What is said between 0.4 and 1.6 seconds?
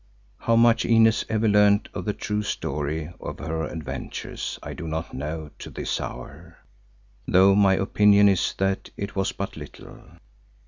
much Inez ever